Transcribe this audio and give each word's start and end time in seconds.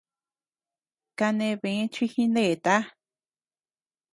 Kane 1.17 1.49
bë 1.61 1.71
chi 1.93 2.05
jineta. 2.13 2.75